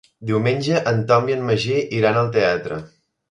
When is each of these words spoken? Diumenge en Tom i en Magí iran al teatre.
Diumenge 0.27 0.79
en 0.91 1.03
Tom 1.11 1.29
i 1.33 1.37
en 1.37 1.45
Magí 1.49 1.77
iran 1.99 2.19
al 2.23 2.35
teatre. 2.39 2.81